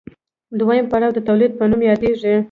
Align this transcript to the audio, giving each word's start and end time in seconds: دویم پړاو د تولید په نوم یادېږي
دویم 0.59 0.85
پړاو 0.91 1.15
د 1.15 1.19
تولید 1.27 1.51
په 1.57 1.63
نوم 1.69 1.81
یادېږي 1.91 2.31